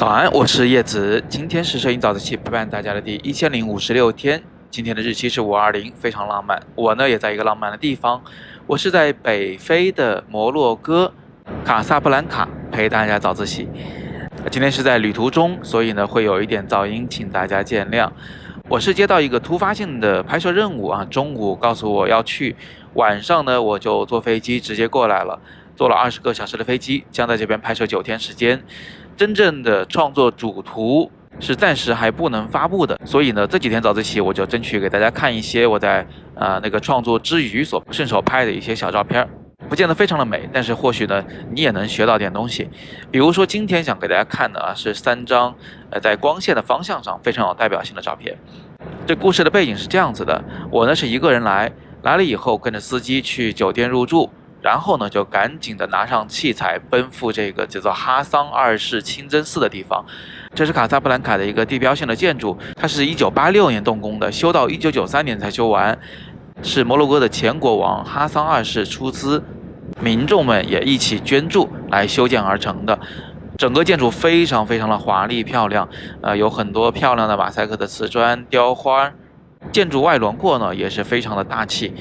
[0.00, 1.22] 早安，我是叶子。
[1.28, 4.42] 今天是摄影早自习陪伴大家的第一千零五十六天。
[4.70, 6.58] 今天的日期是五二零，非常浪漫。
[6.74, 8.22] 我呢也在一个浪漫的地方，
[8.66, 11.12] 我是在北非的摩洛哥
[11.66, 13.68] 卡萨布兰卡陪大家早自习。
[14.50, 18.10] 今天是在旅途中，所以呢会有一点噪音，请大家见谅。
[18.70, 22.56] 我是接到一个突发性的拍摄任务啊，中午告诉我要去，
[22.94, 25.38] 晚上呢我就坐飞机直接过来了，
[25.76, 28.62] 坐了二十个小时的飞机，将在这边拍摄九天时间。
[29.20, 39.28] 真正的创作主图是暂时还不能发布的，所以呢，这几天早自习我就争取给大家看一些我在呃那个创作之余所顺手拍的一些小照片，
[39.68, 42.70] 不见得非常的美，但是或许呢你也能学到点东西。
[43.10, 45.54] 比如说今天想给大家看的啊是三张
[45.90, 48.38] 呃在光线的方向上非常有代表性的照片。
[49.06, 51.70] 这故事的背景是这样子的，我呢是一个人来，
[52.04, 54.30] 来了以后跟着司机去酒店入住。
[54.62, 60.04] 然后呢，就赶紧的拿上器材，奔赴这个叫做哈桑二世清真寺的地方。
[60.54, 65.98] 这是卡萨布兰卡的一个地标性的建筑，它是一九八六年动工的，修到一九九三年才修完，
[66.62, 69.42] 是摩洛哥的前国王哈桑二世出资，
[70.00, 72.98] 民众们也一起捐助来修建而成的。
[73.56, 75.88] 整个建筑非常非常的华丽漂亮，
[76.22, 79.12] 呃，有很多漂亮的马赛克的瓷砖雕花，
[79.70, 81.92] 建筑外轮廓呢也是非常的大气。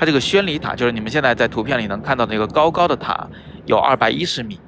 [0.00, 3.28] 它这个宣礼塔就是你们现在在图片里能看到那个高高的塔，
[3.66, 4.58] 有二百一十米。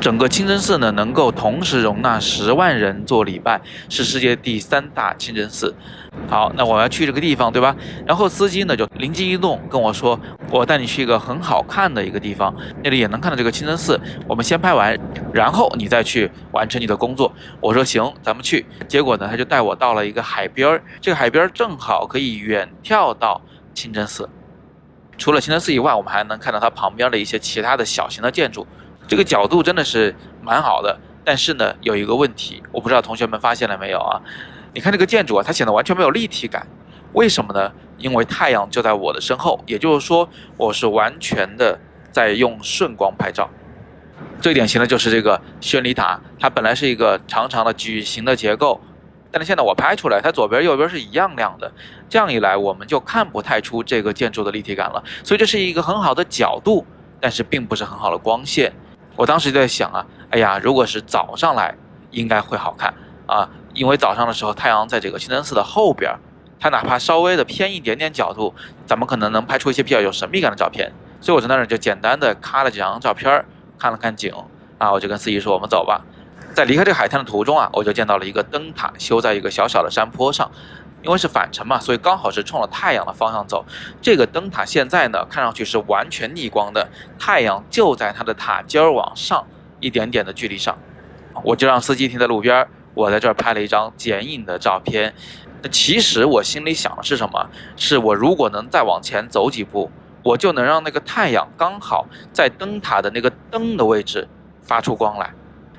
[0.00, 3.60] 整个清真寺呢，能够同时容纳十万人做礼拜，
[3.90, 5.74] 是世界第三大清真寺。
[6.30, 7.76] 好，那我要去这个地方，对吧？
[8.06, 10.18] 然后司机呢就灵机一动跟我说
[10.50, 14.00] ：“我带你去一个很好看的一个地方，那里也能看到这个清真寺。
[14.26, 14.98] 我们先拍完，
[15.30, 23.42] 然后你再去完成你的工作。”我说：“行，咱们去。”结果呢，他就带我到了一个海边儿，这个海边儿正好可以远眺到
[23.74, 24.26] 清真寺。
[25.18, 28.66] 除了清真寺以外，我们还能看到它旁边的一些其他的小型的建筑，
[29.06, 30.98] 这个角度真的是蛮好的。
[31.24, 34.22] 但是呢，有一个问题，我不知道同学们发现了没有啊？
[34.72, 36.66] 你看这个建筑啊，它显得完全没有立体感，
[37.12, 37.70] 为什么呢？
[37.98, 41.78] 因为太阳就在我的身后，也就是说，我是完全的
[42.12, 43.50] 在用顺光拍照。
[44.40, 48.80] 最典型的就是这个宣礼塔，它本来是一个长长的矩形的结构。
[49.30, 51.70] 但是现在我拍出来，它左边右边是一样亮的，
[52.08, 55.02] 这样一来我们就看不太出这个建筑的立体感了。
[55.22, 56.86] 所以这是一个很好的角度，
[57.20, 58.72] 但是并不是很好的光线。
[59.16, 61.74] 我当时就在想啊，哎呀，如果是早上来，
[62.10, 62.94] 应该会好看
[63.26, 66.14] 啊，因为早上的时候太阳在这个清真寺的后边，
[66.58, 68.54] 它哪怕稍微的偏一点点角度，
[68.86, 70.92] 咱们可能能拍出一些比较有神秘感的照片。
[71.20, 73.44] 所以我在那儿就简单的咔了几张照片，
[73.76, 74.32] 看了看景，
[74.78, 76.00] 啊，我就跟司机说，我们走吧。
[76.54, 80.50] 在离开这个海滩的途中啊，我就见到了一个灯塔，修在一个小小的山坡上。
[81.00, 83.64] 因为是返程嘛，所以刚好是冲着太阳的方向走。
[84.02, 89.46] 这个灯塔现在呢，看上去是完全逆光的，太阳就在它的塔尖儿往上
[89.78, 90.76] 一点点的距离上。
[91.44, 95.14] 我就让司机停在路边，我在这儿拍了一张剪影的照片。
[95.62, 97.48] 那其实我心里想的是什么？
[97.76, 99.88] 是我如果能再往前走几步，
[100.24, 104.26] 我就能让那个太阳刚好在灯塔的那个灯的位置
[104.62, 105.32] 发出光来。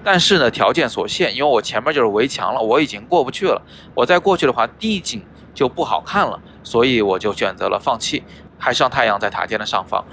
[0.04, 3.62] 但是呢，条件所限，因为我前面就是围墙了，我已经过不去了。
[3.94, 5.22] 我再过去的话，地景
[5.54, 8.24] 就不好看了，所以我就选择了放弃，
[8.58, 10.04] 还是让太阳在塔尖的上方。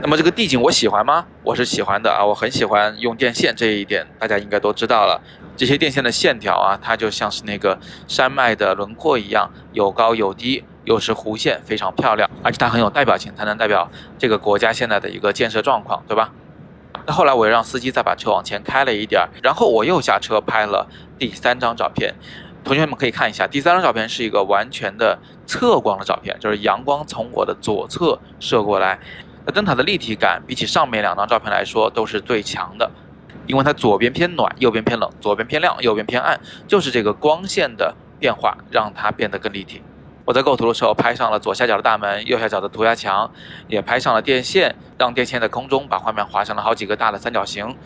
[0.00, 1.26] 那么这个地景我喜欢吗？
[1.42, 5.20] 我是喜欢的啊，我很喜欢用电线这一点，大家应该都知道了。
[5.56, 7.76] 这些电线的线条啊，它就像是那个
[8.06, 16.32] 山脉的轮廓一样，有高有低，又是弧线，非常漂亮，而且它很有代表性，它能代表这个国家现在的一个建设状况，对吧？
[17.08, 20.86] 那后来我又让司机再把车往前开了一点儿，然后我又下车拍了
[21.18, 22.14] 第三张照片。
[22.62, 29.00] 同学们可以看一下，第三张照片是一个完全的侧光的照片，就是阳光从我的左侧射过来。
[29.46, 32.90] 那灯塔的立体感比起上面两张照片来说都是最强的，
[33.46, 39.80] 因为它左边偏暖，右边偏冷；左边偏亮，右边偏暗，就是这个光线的变化让它变得更立体。
[40.26, 43.32] 我在构图的时候拍上了左下角的大门，右下角的涂鸦墙，
[43.66, 47.76] 也拍上了电线，让电线在空中把画面划成了好几个大的三角形。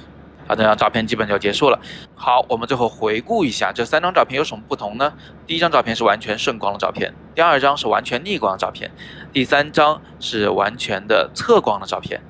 [0.48, 1.78] 好，这张照片基本就结束了。
[2.16, 5.12] 好，我们最后回顾一下这三张照片有什么不同呢？
[5.46, 8.90] 第一张照片是完全顺光的照片，第二张是完全逆光的照片，
[9.32, 12.20] 第三张是完全的侧光的照片。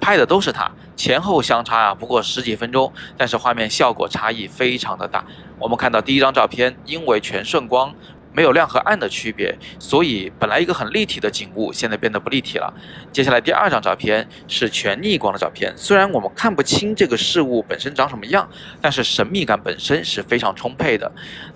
[0.00, 5.22] 拍的都是它，前后相差啊不过十几分钟，但是画面效果差异非常的大。
[5.58, 7.94] 我们看到第一张照片，因为全顺光。
[8.32, 12.72] 没有亮和暗的区别，所以本来一个很立体的景物，现在变得不立体了。
[13.12, 18.48] 接下来第二张照片是全逆光的照片，虽然我们看不清这个事物本身长什么样，
[18.80, 21.10] 但是神秘感本身是非常充沛的。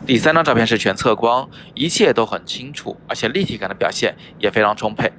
[0.06, 5.10] 第三张照片是全侧光，一切都很清楚，而且立体感的表现也非常充沛。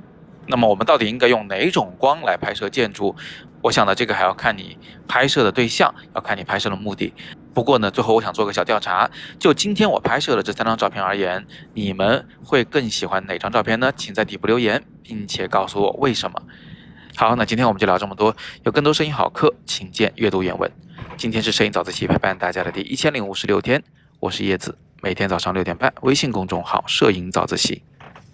[0.48, 3.16] 那么我们到底应该用哪种光来拍摄建筑？
[3.62, 4.78] 我想呢，这个还要看你
[5.08, 7.14] 拍摄的对象，要看你拍摄的目的。
[7.54, 9.10] 不过呢，最后我想做个小调查，
[9.40, 13.92] 就今天我拍摄的这三张照片而言，你们会更喜欢哪张照片呢？
[13.96, 16.42] 请在底部留言，并且告诉我为什么。
[17.16, 18.36] 好，那今天我们就聊这么多。
[18.64, 20.70] 有更多摄影好课，请见阅读原文。
[21.18, 23.82] 今天是摄影早自习陪伴大家的第一千零五十六天，
[24.20, 27.82] 我是叶子，每天早上六点半，微信公众号“摄影早自习”，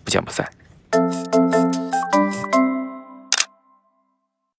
[0.03, 1.40] 不见不散。